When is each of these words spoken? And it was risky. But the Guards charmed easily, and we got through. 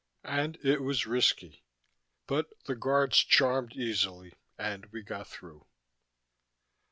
And 0.25 0.57
it 0.63 0.81
was 0.81 1.05
risky. 1.05 1.63
But 2.25 2.47
the 2.65 2.73
Guards 2.73 3.19
charmed 3.19 3.73
easily, 3.73 4.33
and 4.57 4.87
we 4.87 5.03
got 5.03 5.27
through. 5.27 5.67